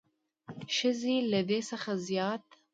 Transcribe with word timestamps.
ښځې 0.75 1.15
له 1.31 1.39
دې 1.49 1.59
څخه 1.69 1.91
زیات 2.07 2.43